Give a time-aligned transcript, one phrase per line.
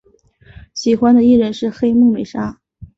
[0.73, 2.59] 喜欢的艺人是黑木美纱。